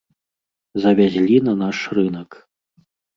Завязлі 0.85 1.35
на 1.49 1.53
наш 1.59 1.77
рынак. 1.99 2.29